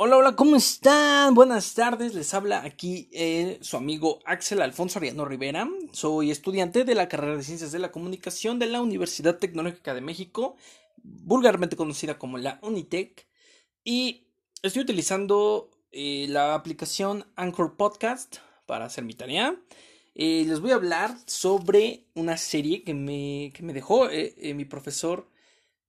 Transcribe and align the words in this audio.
Hola, 0.00 0.16
hola, 0.16 0.36
¿cómo 0.36 0.54
están? 0.54 1.34
Buenas 1.34 1.74
tardes, 1.74 2.14
les 2.14 2.32
habla 2.32 2.62
aquí 2.62 3.08
eh, 3.10 3.58
su 3.62 3.76
amigo 3.76 4.20
Axel 4.24 4.62
Alfonso 4.62 5.00
Ariano 5.00 5.24
Rivera. 5.24 5.68
Soy 5.90 6.30
estudiante 6.30 6.84
de 6.84 6.94
la 6.94 7.08
carrera 7.08 7.36
de 7.36 7.42
Ciencias 7.42 7.72
de 7.72 7.80
la 7.80 7.90
Comunicación 7.90 8.60
de 8.60 8.66
la 8.66 8.80
Universidad 8.80 9.38
Tecnológica 9.38 9.94
de 9.94 10.00
México, 10.00 10.54
vulgarmente 11.02 11.74
conocida 11.74 12.16
como 12.16 12.38
la 12.38 12.60
Unitec, 12.62 13.26
y 13.82 14.28
estoy 14.62 14.82
utilizando 14.82 15.68
eh, 15.90 16.26
la 16.28 16.54
aplicación 16.54 17.26
Anchor 17.34 17.76
Podcast 17.76 18.36
para 18.66 18.84
hacer 18.84 19.02
mi 19.02 19.14
tarea. 19.14 19.60
Eh, 20.14 20.44
les 20.46 20.60
voy 20.60 20.70
a 20.70 20.76
hablar 20.76 21.18
sobre 21.26 22.04
una 22.14 22.36
serie 22.36 22.84
que 22.84 22.94
me, 22.94 23.50
que 23.52 23.64
me 23.64 23.72
dejó 23.72 24.08
mi 24.44 24.64
profesor 24.64 25.28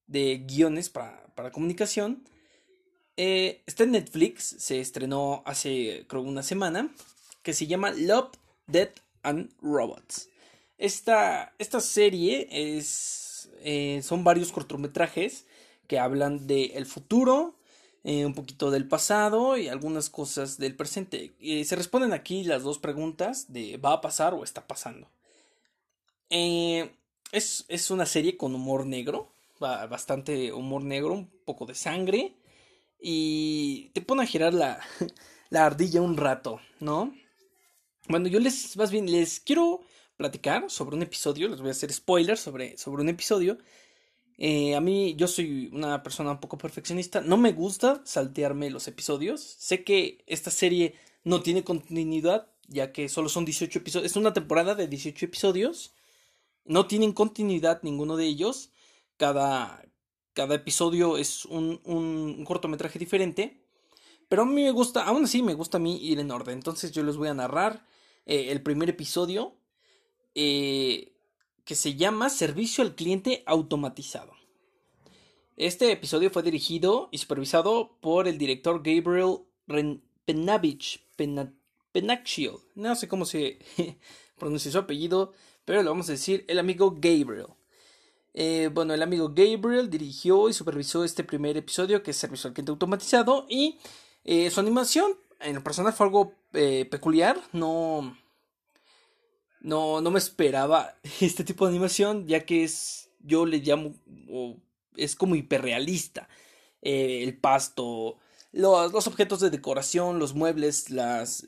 de 0.08 0.44
guiones 0.48 0.90
para, 0.90 1.28
para 1.36 1.52
comunicación 1.52 2.24
eh, 3.22 3.64
está 3.66 3.84
en 3.84 3.92
Netflix, 3.92 4.56
se 4.60 4.80
estrenó 4.80 5.44
hace 5.46 6.06
creo 6.08 6.22
una 6.22 6.42
semana, 6.42 6.90
que 7.44 7.52
se 7.52 7.68
llama 7.68 7.92
Love, 7.92 8.30
Death 8.66 8.96
and 9.24 9.52
Robots. 9.62 10.30
Esta, 10.78 11.54
esta 11.58 11.82
serie 11.82 12.48
es, 12.50 13.50
eh, 13.62 14.00
son 14.04 14.24
varios 14.24 14.54
cortometrajes 14.54 15.46
que 15.88 16.00
hablan 16.00 16.48
del 16.48 16.86
futuro, 16.86 17.56
eh, 18.06 18.26
un 18.26 18.34
poquito 18.34 18.72
del 18.72 18.88
pasado 18.88 19.58
y 19.58 19.68
algunas 19.68 20.10
cosas 20.10 20.58
del 20.58 20.78
presente. 20.78 21.34
se 21.66 21.76
responden 21.76 22.14
aquí 22.14 22.46
las 22.46 22.64
dos 22.64 22.80
preguntas 22.80 23.52
de 23.52 23.76
¿va 23.76 23.92
a 23.92 24.02
pasar 24.02 24.34
o 24.34 24.46
está 24.46 24.66
pasando? 24.66 25.10
es, 26.30 27.66
es, 27.68 27.92
una 27.92 28.06
serie 28.06 28.38
con 28.38 28.56
humor 28.56 28.86
negro, 28.86 29.34
bastante 29.60 30.54
humor 30.54 30.84
negro, 30.84 31.12
un 31.16 31.28
poco 31.44 31.66
de 31.66 31.76
sangre 31.76 32.39
y 33.02 33.90
te 33.94 34.02
pone 34.02 34.24
a 34.24 34.28
girar 34.28 34.54
la, 34.54 34.80
la 35.50 35.66
ardilla 35.66 36.02
un 36.02 36.18
rato, 36.18 36.60
¿no? 36.80 37.14
Bueno, 38.08 38.28
yo 38.28 38.40
les, 38.40 38.76
más 38.78 38.92
bien, 38.92 39.10
les 39.12 39.40
quiero 39.40 39.82
platicar 40.18 40.70
sobre 40.70 40.96
un 40.96 41.04
episodio, 41.04 41.48
les 41.48 41.62
voy 41.62 41.70
a 41.70 41.72
hacer 41.72 41.94
spoilers 41.94 42.42
sobre, 42.42 42.78
sobre 42.78 43.04
un 43.04 43.10
episodio. 43.10 43.58
Eh, 44.38 44.76
a 44.76 44.82
mí, 44.82 45.16
yo 45.16 45.28
soy 45.28 45.70
una 45.74 46.02
persona 46.02 46.32
un 46.32 46.40
poco 46.40 46.58
perfeccionista, 46.58 47.22
no 47.22 47.38
me 47.38 47.52
gusta 47.52 48.02
saltearme 48.06 48.70
los 48.70 48.88
episodios. 48.88 49.42
Sé 49.42 49.84
que 49.84 50.24
esta 50.28 50.50
serie 50.50 50.96
no 51.24 51.42
tiene 51.42 51.64
continuidad, 51.64 52.48
ya 52.68 52.92
que 52.92 53.10
solo 53.10 53.30
son 53.30 53.46
18 53.46 53.80
episodios, 53.80 54.12
es 54.12 54.18
una 54.18 54.34
temporada 54.34 54.76
de 54.76 54.88
18 54.88 55.26
episodios. 55.26 55.94
No 56.66 56.88
tienen 56.88 57.14
continuidad 57.14 57.82
ninguno 57.84 58.18
de 58.18 58.26
ellos. 58.26 58.72
Cada, 59.18 59.84
cada 60.34 60.56
episodio 60.56 61.18
es 61.18 61.46
un, 61.46 62.44
cortometraje 62.46 63.00
diferente. 63.00 63.64
Pero 64.28 64.44
a 64.44 64.46
mí 64.46 64.64
me 64.64 64.72
gusta, 64.72 65.04
aún 65.06 65.24
así 65.24 65.42
me 65.42 65.56
gusta 65.56 65.78
a 65.78 65.82
mí 65.82 65.98
ir 66.02 66.20
en 66.20 66.32
orden. 66.32 66.56
Entonces 66.56 66.92
yo 66.92 67.04
les 67.04 67.18
voy 67.18 67.30
a 67.30 67.34
narrar 67.34 67.86
eh, 68.26 68.52
el 68.52 68.62
primer 68.62 68.90
episodio 68.90 69.56
eh, 70.36 71.14
que 71.66 71.76
se 71.76 71.96
llama 71.96 72.30
Servicio 72.30 72.84
al 72.84 72.96
Cliente 72.96 73.44
Automatizado. 73.46 74.34
Este 75.58 75.92
episodio 75.92 76.30
fue 76.30 76.42
dirigido 76.42 77.10
y 77.12 77.18
supervisado 77.18 77.98
por 78.00 78.28
el 78.28 78.38
director 78.38 78.82
Gabriel 78.84 79.40
Penavich, 80.26 81.06
Penacchio. 81.92 82.62
No 82.76 82.96
sé 82.96 83.08
cómo 83.08 83.26
se 83.26 83.60
pronuncia 84.38 84.72
su 84.72 84.78
apellido, 84.78 85.34
pero 85.66 85.84
le 85.84 85.90
vamos 85.90 86.08
a 86.08 86.14
decir 86.14 86.46
el 86.48 86.60
amigo 86.60 86.92
Gabriel. 86.92 87.48
Eh, 88.34 88.70
bueno, 88.72 88.94
el 88.94 89.02
amigo 89.02 89.30
Gabriel 89.30 89.90
dirigió 89.90 90.50
y 90.50 90.54
supervisó 90.54 91.04
este 91.04 91.24
primer 91.24 91.58
episodio 91.58 92.04
que 92.04 92.12
es 92.12 92.18
Servicio 92.18 92.48
al 92.48 92.54
Cliente 92.54 92.72
Automatizado 92.72 93.46
y 93.50 93.80
eh, 94.24 94.52
su 94.52 94.60
animación 94.60 95.14
en 95.40 95.56
el 95.56 95.64
personaje 95.64 95.98
fue 95.98 96.06
algo 96.06 96.34
eh, 96.54 96.86
peculiar, 96.90 97.40
no, 97.54 98.16
no, 99.62 100.02
no 100.02 100.12
me 100.12 100.20
esperaba 100.20 100.96
este 101.22 101.44
tipo 101.44 101.66
de 101.66 101.72
animación 101.72 102.28
ya 102.28 102.46
que 102.46 102.64
es, 102.64 103.10
yo 103.20 103.46
le 103.46 103.60
llamo, 103.60 103.96
es 104.96 105.16
como 105.16 105.36
hiperrealista, 105.36 106.30
el 106.82 107.36
pasto, 107.38 108.20
los, 108.52 109.08
objetos 109.08 109.40
de 109.40 109.50
decoración, 109.50 110.20
los 110.20 110.34
muebles, 110.34 110.90
las, 110.92 111.46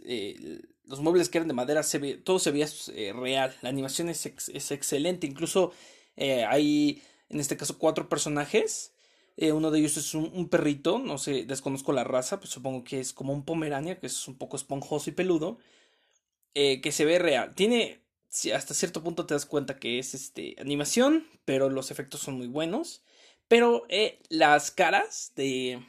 los 0.86 1.00
muebles 1.00 1.30
que 1.30 1.38
eran 1.38 1.48
de 1.48 1.54
madera, 1.54 1.84
se 1.84 2.00
ve, 2.00 2.16
todo 2.16 2.40
se 2.40 2.52
veía 2.52 2.68
real, 3.14 3.56
la 3.62 3.70
animación 3.70 4.10
es, 4.10 4.26
es 4.26 4.72
excelente, 4.72 5.28
incluso 5.28 5.72
eh, 6.22 6.46
hay, 6.46 7.02
en 7.30 7.40
este 7.40 7.58
caso, 7.58 7.80
cuatro 7.80 8.08
personajes. 8.08 8.94
Eh, 9.38 9.54
uno 9.54 9.72
de 9.72 9.80
ellos 9.80 9.98
es 9.98 10.14
un, 10.14 10.50
perrito, 10.50 11.00
no 11.00 11.18
sé, 11.18 11.46
desconozco 11.46 11.94
la 11.94 12.04
raza, 12.04 12.40
pues 12.40 12.52
supongo 12.52 12.84
que 12.84 13.00
es 13.00 13.12
como 13.12 13.34
un 13.34 13.44
pomerania, 13.44 14.00
que 14.00 14.06
es 14.06 14.28
un 14.28 14.38
poco 14.38 14.56
esponjoso 14.56 15.10
y 15.10 15.14
peludo, 15.14 15.58
eh, 16.54 16.80
que 16.82 16.92
se 16.92 17.06
ve 17.06 17.18
real. 17.18 17.56
Tiene, 17.56 18.02
hasta 18.54 18.76
cierto 18.76 19.02
punto 19.02 19.26
te 19.26 19.34
das 19.34 19.48
cuenta 19.48 19.80
que 19.80 19.98
es 19.98 20.14
este, 20.14 20.56
animación, 20.60 21.26
pero 21.44 21.70
los 21.72 21.90
efectos 21.90 22.22
son 22.22 22.36
muy 22.36 22.48
buenos. 22.48 23.02
Pero 23.48 23.88
las 24.30 24.70
caras 24.70 25.34
de, 25.36 25.84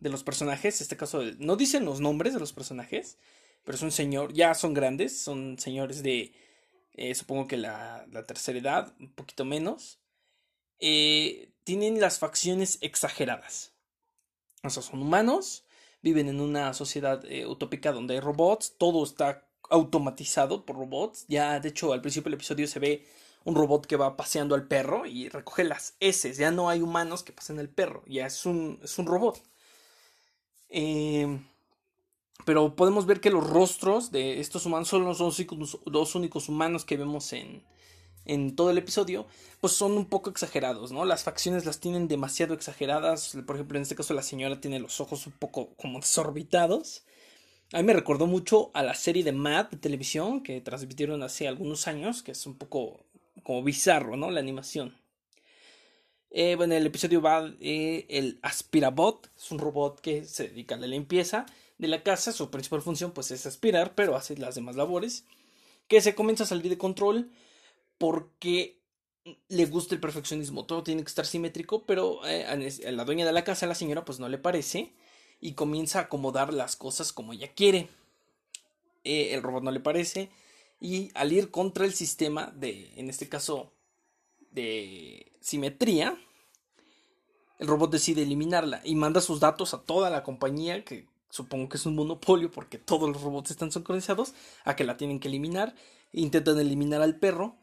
de 0.00 0.10
los 0.10 0.24
personajes, 0.24 0.80
en 0.80 0.84
este 0.84 0.96
caso, 0.96 1.22
no 1.38 1.56
dicen 1.56 1.84
los 1.84 2.00
nombres 2.00 2.34
de 2.34 2.40
los 2.40 2.52
personajes, 2.52 3.16
pero 3.64 3.76
es 3.76 3.82
un 3.82 3.92
señor, 3.92 4.32
ya 4.32 4.54
son 4.54 4.74
grandes, 4.74 5.18
son 5.20 5.56
señores 5.58 6.02
de 6.02 6.32
eh, 6.98 7.14
supongo 7.14 7.46
que 7.46 7.56
la, 7.56 8.06
tercera 8.26 8.58
edad, 8.58 8.94
un 8.98 9.12
poquito 9.12 9.44
menos, 9.44 10.00
eh, 10.80 11.52
tienen 11.64 12.00
las 12.00 12.18
facciones 12.18 12.78
exageradas. 12.80 13.72
O 14.62 14.70
sea, 14.70 14.82
son 14.82 15.02
humanos, 15.02 15.64
viven 16.02 16.28
en 16.28 16.40
una 16.40 16.74
sociedad 16.74 17.24
eh, 17.26 17.46
utópica 17.46 17.92
donde 17.92 18.14
hay 18.14 18.20
robots, 18.20 18.74
todo 18.78 19.04
está 19.04 19.48
automatizado 19.70 20.64
por 20.66 20.76
robots. 20.76 21.26
Ya, 21.28 21.60
de 21.60 21.68
hecho, 21.68 21.92
al 21.92 22.00
principio 22.00 22.30
del 22.30 22.34
episodio 22.34 22.66
se 22.66 22.78
ve 22.78 23.06
un 23.44 23.54
robot 23.54 23.86
que 23.86 23.96
va 23.96 24.16
paseando 24.16 24.54
al 24.54 24.66
perro 24.66 25.06
y 25.06 25.28
recoge 25.28 25.64
las 25.64 25.96
heces. 26.00 26.36
Ya 26.36 26.50
no 26.50 26.68
hay 26.68 26.80
humanos 26.82 27.22
que 27.22 27.32
pasen 27.32 27.58
el 27.58 27.68
perro, 27.68 28.02
ya 28.06 28.26
es 28.26 28.46
un, 28.46 28.80
es 28.82 28.98
un 28.98 29.06
robot. 29.06 29.42
Eh, 30.68 31.40
pero 32.44 32.74
podemos 32.76 33.06
ver 33.06 33.20
que 33.20 33.30
los 33.30 33.48
rostros 33.48 34.10
de 34.10 34.40
estos 34.40 34.66
humanos 34.66 34.88
son 34.88 35.04
los 35.04 35.18
dos 35.18 36.14
únicos, 36.14 36.48
humanos 36.48 36.84
que 36.84 36.96
vemos 36.96 37.32
en, 37.32 37.62
en 38.24 38.54
todo 38.54 38.70
el 38.70 38.78
episodio, 38.78 39.26
pues 39.60 39.72
son 39.72 39.92
un 39.92 40.06
poco 40.06 40.30
exagerados, 40.30 40.92
¿no? 40.92 41.04
Las 41.04 41.24
facciones 41.24 41.64
las 41.66 41.80
tienen 41.80 42.08
demasiado 42.08 42.54
exageradas. 42.54 43.36
Por 43.46 43.56
ejemplo, 43.56 43.76
en 43.76 43.82
este 43.82 43.96
caso 43.96 44.14
la 44.14 44.22
señora 44.22 44.60
tiene 44.60 44.78
los 44.78 45.00
ojos 45.00 45.26
un 45.26 45.32
poco 45.32 45.74
como 45.76 46.00
desorbitados. 46.00 47.04
A 47.72 47.78
mí 47.78 47.82
me 47.82 47.92
recordó 47.92 48.26
mucho 48.26 48.70
a 48.72 48.82
la 48.82 48.94
serie 48.94 49.24
de 49.24 49.32
Mad 49.32 49.66
de 49.70 49.76
televisión 49.76 50.42
que 50.42 50.60
transmitieron 50.60 51.22
hace 51.22 51.48
algunos 51.48 51.86
años, 51.86 52.22
que 52.22 52.32
es 52.32 52.46
un 52.46 52.56
poco 52.56 53.04
como 53.42 53.62
bizarro, 53.62 54.16
¿no? 54.16 54.30
La 54.30 54.40
animación. 54.40 54.96
Eh, 56.30 56.54
bueno, 56.56 56.74
el 56.74 56.86
episodio 56.86 57.22
va 57.22 57.50
eh, 57.60 58.06
el 58.10 58.38
Aspirabot, 58.42 59.30
es 59.36 59.50
un 59.50 59.58
robot 59.58 60.00
que 60.00 60.24
se 60.24 60.48
dedica 60.48 60.74
a 60.74 60.78
la 60.78 60.86
limpieza 60.86 61.46
de 61.78 61.88
la 61.88 62.02
casa, 62.02 62.32
su 62.32 62.50
principal 62.50 62.82
función 62.82 63.12
pues 63.12 63.30
es 63.30 63.46
aspirar, 63.46 63.94
pero 63.94 64.16
hace 64.16 64.36
las 64.36 64.54
demás 64.54 64.76
labores, 64.76 65.24
que 65.86 66.00
se 66.00 66.14
comienza 66.14 66.44
a 66.44 66.48
salir 66.48 66.68
de 66.68 66.78
control 66.78 67.30
porque 67.96 68.78
le 69.48 69.66
gusta 69.66 69.94
el 69.94 70.00
perfeccionismo, 70.00 70.66
todo 70.66 70.82
tiene 70.82 71.02
que 71.02 71.08
estar 71.08 71.26
simétrico, 71.26 71.84
pero 71.84 72.26
eh, 72.26 72.46
a 72.46 72.90
la 72.92 73.04
dueña 73.04 73.26
de 73.26 73.32
la 73.32 73.44
casa, 73.44 73.66
a 73.66 73.68
la 73.68 73.74
señora, 73.74 74.04
pues 74.04 74.18
no 74.18 74.28
le 74.28 74.38
parece 74.38 74.92
y 75.40 75.52
comienza 75.52 75.98
a 75.98 76.02
acomodar 76.02 76.52
las 76.52 76.76
cosas 76.76 77.12
como 77.12 77.32
ella 77.32 77.52
quiere. 77.54 77.88
Eh, 79.04 79.34
el 79.34 79.42
robot 79.42 79.62
no 79.62 79.70
le 79.70 79.80
parece 79.80 80.30
y 80.80 81.10
al 81.14 81.32
ir 81.32 81.50
contra 81.50 81.84
el 81.84 81.94
sistema 81.94 82.52
de, 82.54 82.92
en 82.96 83.08
este 83.08 83.28
caso, 83.28 83.72
de 84.50 85.32
simetría, 85.40 86.18
el 87.58 87.66
robot 87.66 87.90
decide 87.90 88.22
eliminarla 88.22 88.80
y 88.84 88.94
manda 88.94 89.20
sus 89.20 89.40
datos 89.40 89.74
a 89.74 89.82
toda 89.82 90.10
la 90.10 90.22
compañía 90.22 90.84
que 90.84 91.06
supongo 91.30 91.68
que 91.68 91.76
es 91.76 91.86
un 91.86 91.94
monopolio 91.94 92.50
porque 92.50 92.78
todos 92.78 93.08
los 93.08 93.22
robots 93.22 93.50
están 93.50 93.72
sincronizados, 93.72 94.34
a 94.64 94.76
que 94.76 94.84
la 94.84 94.96
tienen 94.96 95.20
que 95.20 95.28
eliminar, 95.28 95.74
intentan 96.12 96.58
eliminar 96.58 97.02
al 97.02 97.16
perro, 97.16 97.56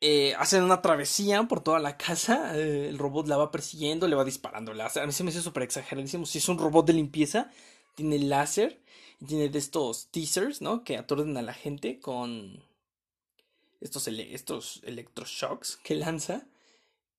eh, 0.00 0.34
hacen 0.38 0.62
una 0.62 0.82
travesía 0.82 1.42
por 1.44 1.62
toda 1.62 1.78
la 1.78 1.96
casa, 1.96 2.58
eh, 2.58 2.88
el 2.88 2.98
robot 2.98 3.26
la 3.26 3.36
va 3.36 3.50
persiguiendo, 3.50 4.06
le 4.06 4.16
va 4.16 4.24
disparando 4.24 4.74
láser, 4.74 5.02
a 5.02 5.06
mí 5.06 5.12
se 5.12 5.24
me 5.24 5.30
hace 5.30 5.40
súper 5.40 5.62
exageradísimo, 5.62 6.26
si 6.26 6.38
es 6.38 6.48
un 6.48 6.58
robot 6.58 6.86
de 6.86 6.92
limpieza, 6.92 7.50
tiene 7.94 8.18
láser, 8.18 8.80
tiene 9.26 9.48
de 9.48 9.58
estos 9.58 10.08
teasers, 10.08 10.60
¿no? 10.60 10.84
Que 10.84 10.96
aturden 10.98 11.36
a 11.36 11.42
la 11.42 11.54
gente 11.54 12.00
con 12.00 12.62
estos, 13.80 14.08
estos 14.08 14.80
electroshocks 14.84 15.76
que 15.82 15.94
lanza. 15.94 16.46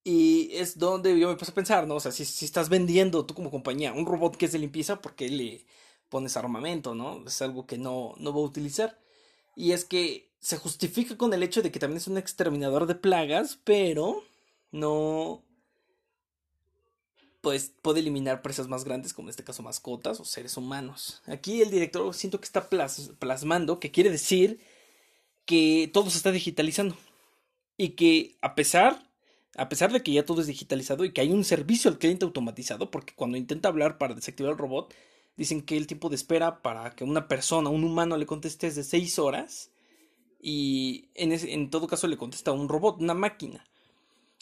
Y 0.07 0.51
es 0.53 0.77
donde 0.77 1.19
yo 1.19 1.27
me 1.27 1.35
puse 1.35 1.51
a 1.51 1.55
pensar, 1.55 1.87
¿no? 1.87 1.95
O 1.95 1.99
sea, 1.99 2.11
si, 2.11 2.25
si 2.25 2.45
estás 2.45 2.69
vendiendo 2.69 3.25
tú 3.25 3.33
como 3.33 3.49
compañía 3.51 3.91
un 3.91 4.05
robot 4.05 4.37
que 4.37 4.45
es 4.45 4.51
de 4.51 4.59
limpieza, 4.59 5.01
¿por 5.01 5.15
qué 5.15 5.27
le 5.29 5.65
pones 6.09 6.37
armamento, 6.37 6.93
no? 6.93 7.25
Es 7.25 7.41
algo 7.41 7.65
que 7.65 7.79
no, 7.79 8.13
no 8.17 8.31
va 8.31 8.39
a 8.39 8.43
utilizar. 8.43 8.99
Y 9.55 9.71
es 9.71 9.83
que 9.83 10.29
se 10.39 10.57
justifica 10.57 11.17
con 11.17 11.33
el 11.33 11.41
hecho 11.41 11.63
de 11.63 11.71
que 11.71 11.79
también 11.79 11.97
es 11.97 12.07
un 12.07 12.19
exterminador 12.19 12.85
de 12.85 12.93
plagas, 12.93 13.57
pero 13.63 14.23
no... 14.71 15.41
pues 17.41 17.71
puede 17.81 18.01
eliminar 18.01 18.43
presas 18.43 18.67
más 18.67 18.83
grandes, 18.83 19.13
como 19.13 19.27
en 19.27 19.31
este 19.31 19.43
caso 19.43 19.63
mascotas 19.63 20.19
o 20.19 20.25
seres 20.25 20.55
humanos. 20.55 21.23
Aquí 21.25 21.63
el 21.63 21.71
director 21.71 22.13
siento 22.13 22.39
que 22.39 22.45
está 22.45 22.69
plasmando, 22.69 23.79
que 23.79 23.89
quiere 23.91 24.11
decir 24.11 24.59
que 25.45 25.89
todo 25.93 26.11
se 26.11 26.17
está 26.17 26.31
digitalizando 26.31 26.95
y 27.77 27.89
que 27.89 28.37
a 28.41 28.53
pesar 28.55 29.04
a 29.57 29.69
pesar 29.69 29.91
de 29.91 30.03
que 30.03 30.11
ya 30.11 30.25
todo 30.25 30.41
es 30.41 30.47
digitalizado 30.47 31.05
y 31.05 31.11
que 31.11 31.21
hay 31.21 31.31
un 31.31 31.43
servicio 31.43 31.89
al 31.89 31.97
cliente 31.97 32.25
automatizado, 32.25 32.91
porque 32.91 33.13
cuando 33.15 33.37
intenta 33.37 33.69
hablar 33.69 33.97
para 33.97 34.13
desactivar 34.13 34.51
el 34.51 34.57
robot, 34.57 34.93
dicen 35.37 35.61
que 35.61 35.77
el 35.77 35.87
tiempo 35.87 36.09
de 36.09 36.15
espera 36.15 36.61
para 36.61 36.91
que 36.91 37.03
una 37.03 37.27
persona, 37.27 37.69
un 37.69 37.83
humano 37.83 38.17
le 38.17 38.25
conteste 38.25 38.67
es 38.67 38.75
de 38.75 38.83
6 38.83 39.19
horas 39.19 39.71
y 40.41 41.09
en, 41.15 41.31
en 41.31 41.69
todo 41.69 41.87
caso 41.87 42.07
le 42.07 42.17
contesta 42.17 42.51
un 42.51 42.69
robot, 42.69 43.01
una 43.01 43.13
máquina. 43.13 43.65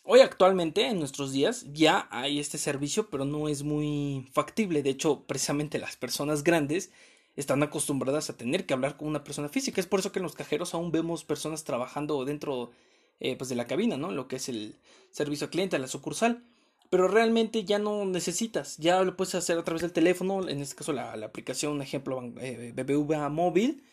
Hoy 0.05 0.19
actualmente, 0.19 0.87
en 0.87 0.99
nuestros 0.99 1.31
días, 1.31 1.65
ya 1.71 2.09
hay 2.11 2.39
este 2.39 2.57
servicio, 2.57 3.09
pero 3.09 3.23
no 3.23 3.47
es 3.47 3.63
muy 3.63 4.27
factible. 4.33 4.83
De 4.83 4.89
hecho, 4.89 5.23
precisamente 5.25 5.79
las 5.79 5.95
personas 5.95 6.43
grandes 6.43 6.91
están 7.37 7.63
acostumbradas 7.63 8.29
a 8.29 8.35
tener 8.35 8.65
que 8.65 8.73
hablar 8.73 8.97
con 8.97 9.07
una 9.07 9.23
persona 9.23 9.47
física. 9.47 9.79
Es 9.79 9.87
por 9.87 10.01
eso 10.01 10.11
que 10.11 10.19
en 10.19 10.23
los 10.23 10.35
cajeros 10.35 10.73
aún 10.73 10.91
vemos 10.91 11.23
personas 11.23 11.63
trabajando 11.63 12.25
dentro 12.25 12.71
eh, 13.19 13.35
pues 13.37 13.49
de 13.49 13.55
la 13.55 13.67
cabina, 13.67 13.97
¿no? 13.97 14.11
Lo 14.11 14.27
que 14.27 14.37
es 14.37 14.49
el 14.49 14.75
servicio 15.11 15.45
al 15.45 15.51
cliente, 15.51 15.79
la 15.79 15.87
sucursal. 15.87 16.43
Pero 16.89 17.07
realmente 17.07 17.63
ya 17.65 17.79
no 17.79 18.05
necesitas, 18.05 18.77
ya 18.77 19.01
lo 19.03 19.17
puedes 19.17 19.33
hacer 19.33 19.57
a 19.57 19.63
través 19.63 19.81
del 19.81 19.93
teléfono, 19.93 20.47
en 20.47 20.61
este 20.61 20.75
caso 20.75 20.93
la, 20.93 21.13
aplicación, 21.13 21.73
un 21.73 21.81
ejemplo, 21.81 22.21
eh, 22.39 22.71
BBVA 22.75 23.29
móvil, 23.29 23.83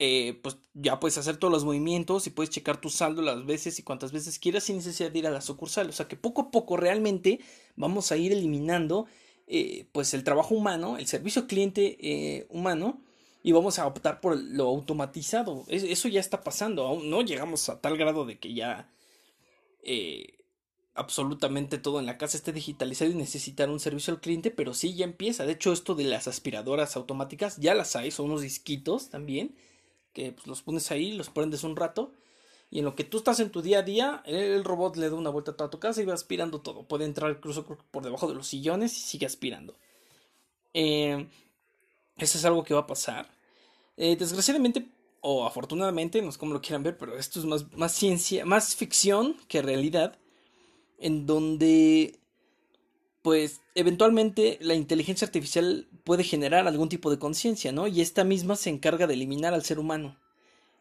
eh, 0.00 0.40
pues 0.42 0.56
ya 0.74 0.98
puedes 0.98 1.16
hacer 1.18 1.36
todos 1.36 1.52
los 1.52 1.64
movimientos 1.64 2.26
y 2.26 2.30
puedes 2.30 2.50
checar 2.50 2.80
tu 2.80 2.90
saldo 2.90 3.22
las 3.22 3.46
veces 3.46 3.78
y 3.78 3.84
cuantas 3.84 4.10
veces 4.10 4.40
quieras 4.40 4.64
sin 4.64 4.76
necesidad 4.76 5.12
de 5.12 5.18
ir 5.20 5.26
a 5.28 5.30
la 5.30 5.40
sucursal. 5.40 5.88
O 5.90 5.92
sea 5.92 6.08
que 6.08 6.16
poco 6.16 6.42
a 6.42 6.50
poco 6.50 6.76
realmente 6.76 7.38
vamos 7.76 8.10
a 8.10 8.16
ir 8.16 8.32
eliminando 8.32 9.06
pues 9.92 10.14
el 10.14 10.24
trabajo 10.24 10.54
humano, 10.54 10.96
el 10.96 11.06
servicio 11.06 11.46
cliente 11.46 12.46
humano 12.48 13.00
y 13.42 13.52
vamos 13.52 13.78
a 13.78 13.86
optar 13.86 14.20
por 14.20 14.36
lo 14.36 14.64
automatizado. 14.64 15.64
Eso 15.68 16.08
ya 16.08 16.20
está 16.20 16.42
pasando. 16.42 16.86
Aún 16.86 17.10
no 17.10 17.22
llegamos 17.22 17.68
a 17.68 17.80
tal 17.80 17.96
grado 17.96 18.24
de 18.24 18.38
que 18.38 18.54
ya 18.54 18.88
eh, 19.82 20.38
absolutamente 20.94 21.78
todo 21.78 21.98
en 21.98 22.06
la 22.06 22.18
casa 22.18 22.36
esté 22.36 22.52
digitalizado 22.52 23.10
y 23.10 23.14
necesitar 23.14 23.70
un 23.70 23.80
servicio 23.80 24.14
al 24.14 24.20
cliente, 24.20 24.50
pero 24.50 24.74
sí 24.74 24.94
ya 24.94 25.04
empieza. 25.04 25.44
De 25.44 25.52
hecho, 25.52 25.72
esto 25.72 25.94
de 25.94 26.04
las 26.04 26.28
aspiradoras 26.28 26.96
automáticas 26.96 27.56
ya 27.56 27.74
las 27.74 27.96
hay, 27.96 28.10
son 28.10 28.26
unos 28.26 28.42
disquitos 28.42 29.10
también, 29.10 29.56
que 30.12 30.32
pues, 30.32 30.46
los 30.46 30.62
pones 30.62 30.90
ahí, 30.92 31.12
los 31.12 31.30
prendes 31.30 31.64
un 31.64 31.76
rato. 31.76 32.12
Y 32.70 32.78
en 32.78 32.86
lo 32.86 32.94
que 32.94 33.04
tú 33.04 33.18
estás 33.18 33.38
en 33.40 33.50
tu 33.50 33.60
día 33.60 33.80
a 33.80 33.82
día, 33.82 34.22
el 34.24 34.64
robot 34.64 34.96
le 34.96 35.10
da 35.10 35.16
una 35.16 35.30
vuelta 35.30 35.50
a 35.50 35.56
toda 35.56 35.68
tu 35.68 35.78
casa 35.78 36.00
y 36.00 36.06
va 36.06 36.14
aspirando 36.14 36.60
todo. 36.62 36.84
Puede 36.84 37.04
entrar 37.04 37.30
incluso 37.30 37.66
por 37.66 38.02
debajo 38.02 38.28
de 38.28 38.34
los 38.34 38.46
sillones 38.46 38.96
y 38.96 39.00
sigue 39.00 39.26
aspirando. 39.26 39.76
Eh, 40.74 41.28
eso 42.24 42.38
es 42.38 42.44
algo 42.44 42.64
que 42.64 42.74
va 42.74 42.80
a 42.80 42.86
pasar. 42.86 43.28
Eh, 43.96 44.16
desgraciadamente, 44.16 44.86
o 45.20 45.46
afortunadamente, 45.46 46.22
no 46.22 46.32
sé 46.32 46.38
cómo 46.38 46.52
lo 46.52 46.60
quieran 46.60 46.82
ver, 46.82 46.98
pero 46.98 47.18
esto 47.18 47.38
es 47.38 47.44
más, 47.44 47.72
más 47.72 47.92
ciencia, 47.92 48.44
más 48.44 48.74
ficción 48.74 49.36
que 49.48 49.62
realidad. 49.62 50.18
En 50.98 51.26
donde, 51.26 52.18
pues, 53.22 53.60
eventualmente 53.74 54.58
la 54.60 54.74
inteligencia 54.74 55.26
artificial 55.26 55.88
puede 56.04 56.24
generar 56.24 56.66
algún 56.66 56.88
tipo 56.88 57.10
de 57.10 57.18
conciencia, 57.18 57.72
¿no? 57.72 57.86
Y 57.88 58.00
esta 58.00 58.24
misma 58.24 58.56
se 58.56 58.70
encarga 58.70 59.06
de 59.06 59.14
eliminar 59.14 59.54
al 59.54 59.64
ser 59.64 59.78
humano. 59.78 60.16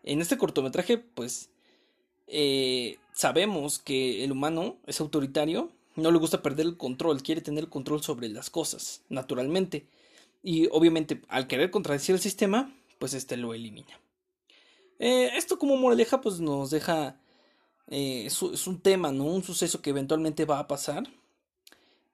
En 0.04 0.22
este 0.22 0.38
cortometraje, 0.38 0.98
pues, 0.98 1.50
eh, 2.28 2.98
sabemos 3.14 3.80
que 3.80 4.24
el 4.24 4.32
humano 4.32 4.78
es 4.88 5.02
autoritario, 5.02 5.72
no 5.96 6.12
le 6.12 6.20
gusta 6.20 6.42
perder 6.42 6.66
el 6.66 6.78
control, 6.78 7.22
quiere 7.22 7.42
tener 7.42 7.66
el 7.66 7.70
control 7.70 8.02
sobre 8.02 8.30
las 8.30 8.50
cosas, 8.50 9.02
naturalmente. 9.10 9.86
Y 10.44 10.68
obviamente, 10.72 11.22
al 11.28 11.48
querer 11.48 11.72
contradecir 11.72 12.16
el 12.16 12.22
sistema, 12.22 12.74
pues 13.00 13.14
este 13.14 13.38
lo 13.38 13.54
elimina. 13.54 14.00
Eh, 15.00 15.32
esto 15.36 15.58
como 15.58 15.78
moraleja, 15.78 16.22
pues 16.22 16.40
nos 16.40 16.72
deja. 16.72 17.20
Eh, 17.88 18.26
es, 18.28 18.68
un 18.68 18.82
tema, 18.82 19.12
¿no? 19.12 19.26
Un 19.26 19.44
suceso 19.44 19.82
que 19.82 19.90
eventualmente 19.90 20.46
va 20.46 20.60
a 20.60 20.68
pasar. 20.68 21.04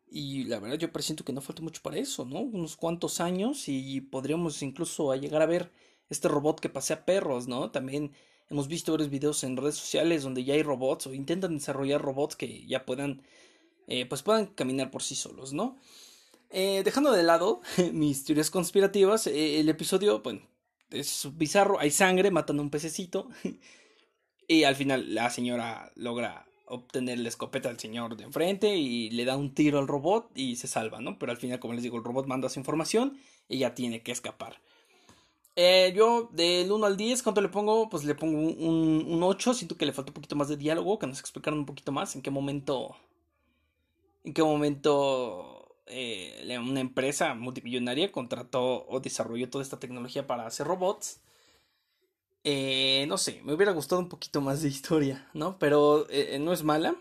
Y 0.09 0.45
la 0.45 0.59
verdad, 0.59 0.77
yo 0.77 0.91
presiento 0.91 1.25
que 1.25 1.33
no 1.33 1.41
falta 1.41 1.61
mucho 1.61 1.81
para 1.81 1.97
eso, 1.97 2.25
¿no? 2.25 2.39
Unos 2.39 2.77
cuantos 2.77 3.19
años 3.19 3.67
y 3.67 4.01
podríamos 4.01 4.61
incluso 4.61 5.13
llegar 5.15 5.41
a 5.41 5.45
ver 5.45 5.71
este 6.09 6.29
robot 6.29 6.59
que 6.61 6.69
pasea 6.69 7.05
perros, 7.05 7.47
¿no? 7.47 7.71
También 7.71 8.13
hemos 8.49 8.67
visto 8.69 8.93
varios 8.93 9.09
videos 9.09 9.43
en 9.43 9.57
redes 9.57 9.75
sociales 9.75 10.23
donde 10.23 10.45
ya 10.45 10.53
hay 10.53 10.63
robots 10.63 11.07
o 11.07 11.13
intentan 11.13 11.55
desarrollar 11.55 12.01
robots 12.01 12.37
que 12.37 12.65
ya 12.65 12.85
puedan, 12.85 13.21
eh, 13.87 14.05
pues 14.05 14.23
puedan 14.23 14.47
caminar 14.47 14.91
por 14.91 15.03
sí 15.03 15.15
solos, 15.15 15.51
¿no? 15.53 15.77
Eh, 16.49 16.81
dejando 16.83 17.11
de 17.11 17.23
lado 17.23 17.61
mis 17.93 18.23
teorías 18.23 18.49
conspirativas, 18.51 19.27
eh, 19.27 19.59
el 19.59 19.69
episodio, 19.69 20.21
bueno, 20.21 20.41
es 20.89 21.27
bizarro, 21.33 21.79
hay 21.79 21.91
sangre, 21.91 22.31
matan 22.31 22.59
a 22.59 22.61
un 22.61 22.69
pececito. 22.69 23.29
y 24.47 24.63
al 24.63 24.75
final 24.75 25.13
la 25.13 25.29
señora 25.29 25.91
logra 25.95 26.45
obtener 26.69 27.19
la 27.19 27.29
escopeta 27.29 27.69
del 27.69 27.79
señor 27.79 28.17
de 28.17 28.25
enfrente 28.25 28.75
y 28.75 29.09
le 29.11 29.25
da 29.25 29.37
un 29.37 29.53
tiro 29.53 29.79
al 29.79 29.87
robot 29.87 30.31
y 30.35 30.57
se 30.57 30.67
salva, 30.67 30.99
¿no? 30.99 31.17
Pero 31.17 31.31
al 31.31 31.37
final, 31.37 31.59
como 31.59 31.73
les 31.73 31.83
digo, 31.83 31.97
el 31.97 32.03
robot 32.03 32.27
manda 32.27 32.49
su 32.49 32.59
información 32.59 33.17
y 33.47 33.59
ya 33.59 33.73
tiene 33.73 34.03
que 34.03 34.11
escapar. 34.11 34.61
Eh, 35.55 35.91
yo 35.95 36.29
del 36.33 36.71
1 36.71 36.85
al 36.85 36.97
10, 36.97 37.23
¿cuánto 37.23 37.41
le 37.41 37.49
pongo? 37.49 37.89
Pues 37.89 38.03
le 38.03 38.15
pongo 38.15 38.37
un, 38.37 39.05
un 39.07 39.23
8. 39.23 39.53
Siento 39.53 39.75
que 39.77 39.85
le 39.85 39.93
falta 39.93 40.11
un 40.11 40.15
poquito 40.15 40.35
más 40.35 40.49
de 40.49 40.57
diálogo, 40.57 40.99
que 40.99 41.07
nos 41.07 41.19
explicaron 41.19 41.59
un 41.59 41.65
poquito 41.65 41.91
más 41.91 42.15
en 42.15 42.21
qué 42.21 42.29
momento. 42.29 42.95
En 44.23 44.33
qué 44.33 44.43
momento 44.43 45.66
eh, 45.89 46.57
una 46.59 46.79
empresa 46.79 47.33
multimillonaria 47.33 48.11
contrató 48.11 48.85
o 48.87 48.99
desarrolló 48.99 49.49
toda 49.49 49.63
esta 49.63 49.79
tecnología 49.79 50.27
para 50.27 50.45
hacer 50.45 50.67
robots. 50.67 51.21
Eh, 52.43 53.05
no 53.07 53.17
sé, 53.17 53.41
me 53.43 53.53
hubiera 53.53 53.71
gustado 53.73 53.99
un 53.99 54.09
poquito 54.09 54.41
más 54.41 54.61
de 54.61 54.69
historia, 54.69 55.29
¿no? 55.33 55.59
Pero 55.59 56.07
eh, 56.09 56.39
no 56.39 56.53
es 56.53 56.63
mala. 56.63 56.95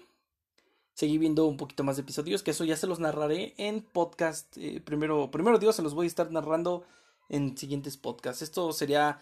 Seguí 0.94 1.18
viendo 1.18 1.46
un 1.46 1.56
poquito 1.56 1.84
más 1.84 1.96
de 1.96 2.02
episodios, 2.02 2.42
que 2.42 2.52
eso 2.52 2.64
ya 2.64 2.76
se 2.76 2.86
los 2.86 3.00
narraré 3.00 3.54
en 3.58 3.82
podcast. 3.82 4.56
primero, 4.84 5.30
primero 5.30 5.58
Dios, 5.58 5.76
se 5.76 5.82
los 5.82 5.94
voy 5.94 6.06
a 6.06 6.08
estar 6.08 6.30
narrando 6.32 6.84
en 7.28 7.56
siguientes 7.58 7.96
podcasts. 7.98 8.42
Esto 8.42 8.72
sería 8.72 9.20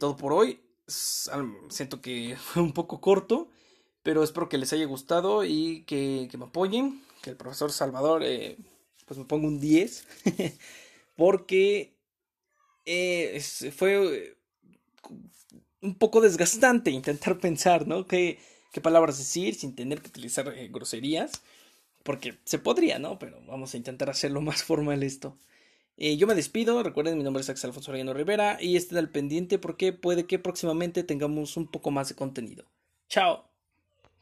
todo 0.00 0.16
por 0.16 0.32
hoy. 0.32 0.60
Siento 1.68 2.00
que 2.00 2.36
fue 2.40 2.62
un 2.62 2.72
poco 2.72 3.00
corto, 3.00 3.48
pero 4.02 4.22
espero 4.24 4.48
que 4.48 4.58
les 4.58 4.72
haya 4.72 4.86
gustado 4.86 5.44
y 5.44 5.84
que, 5.84 6.28
que 6.30 6.38
me 6.38 6.46
apoyen. 6.46 7.04
Que 7.22 7.30
el 7.30 7.36
profesor 7.36 7.70
Salvador 7.72 8.22
pues 9.06 9.18
me 9.18 9.24
pongo 9.24 9.46
un 9.46 9.60
10, 9.60 10.06
porque 11.16 11.94
eh, 12.84 13.40
fue 13.74 14.36
un 15.80 15.94
poco 15.94 16.20
desgastante 16.20 16.90
intentar 16.90 17.38
pensar, 17.38 17.86
¿no? 17.86 18.06
¿Qué, 18.06 18.38
qué 18.72 18.80
palabras 18.80 19.18
decir 19.18 19.54
sin 19.54 19.74
tener 19.74 20.02
que 20.02 20.08
utilizar 20.08 20.48
eh, 20.48 20.68
groserías? 20.68 21.42
Porque 22.02 22.38
se 22.44 22.58
podría, 22.58 22.98
¿no? 22.98 23.18
Pero 23.18 23.40
vamos 23.46 23.74
a 23.74 23.76
intentar 23.76 24.10
hacerlo 24.10 24.40
más 24.40 24.62
formal 24.64 25.02
esto. 25.02 25.38
Eh, 25.96 26.16
yo 26.18 26.26
me 26.26 26.34
despido, 26.34 26.82
recuerden 26.82 27.16
mi 27.16 27.24
nombre 27.24 27.40
es 27.40 27.48
Axel 27.48 27.70
Alfonso 27.70 27.90
Reyano 27.90 28.12
Rivera 28.12 28.58
y 28.60 28.76
estén 28.76 28.98
al 28.98 29.08
pendiente 29.08 29.58
porque 29.58 29.94
puede 29.94 30.26
que 30.26 30.38
próximamente 30.38 31.04
tengamos 31.04 31.56
un 31.56 31.68
poco 31.68 31.90
más 31.90 32.10
de 32.10 32.16
contenido. 32.16 32.66
Chao. 33.08 33.55